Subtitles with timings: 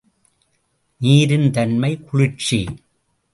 [1.01, 2.65] நீரின் தன்மை குளிர்ச்சி.